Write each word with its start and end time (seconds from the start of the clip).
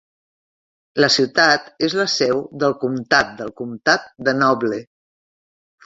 La 1.05 1.09
ciutat 1.15 1.69
és 1.89 1.97
la 2.01 2.07
seu 2.15 2.43
del 2.65 2.75
comtat 2.87 3.33
del 3.43 3.55
comtat 3.63 4.13
de 4.27 4.39
Noble. 4.43 4.85